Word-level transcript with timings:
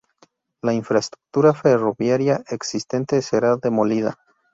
La 0.63 0.73
infraestructura 0.73 1.53
ferroviaria 1.53 2.41
existente 2.49 3.21
será 3.21 3.57
demolida. 3.57 4.17